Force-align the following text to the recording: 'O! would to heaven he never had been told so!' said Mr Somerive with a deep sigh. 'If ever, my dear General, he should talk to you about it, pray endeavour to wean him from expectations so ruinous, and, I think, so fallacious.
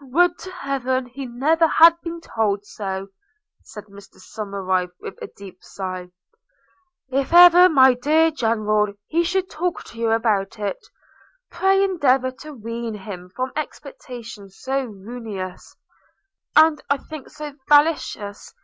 'O! 0.00 0.06
would 0.06 0.38
to 0.38 0.52
heaven 0.52 1.06
he 1.06 1.26
never 1.26 1.66
had 1.66 2.00
been 2.00 2.20
told 2.20 2.64
so!' 2.64 3.08
said 3.64 3.86
Mr 3.86 4.20
Somerive 4.20 4.92
with 5.00 5.20
a 5.20 5.26
deep 5.26 5.64
sigh. 5.64 6.10
'If 7.08 7.34
ever, 7.34 7.68
my 7.68 7.94
dear 7.94 8.30
General, 8.30 8.94
he 9.08 9.24
should 9.24 9.50
talk 9.50 9.82
to 9.86 9.98
you 9.98 10.12
about 10.12 10.60
it, 10.60 10.78
pray 11.50 11.82
endeavour 11.82 12.30
to 12.30 12.52
wean 12.52 12.94
him 12.94 13.30
from 13.34 13.50
expectations 13.56 14.60
so 14.60 14.84
ruinous, 14.84 15.74
and, 16.54 16.80
I 16.88 16.96
think, 16.96 17.28
so 17.28 17.54
fallacious. 17.66 18.54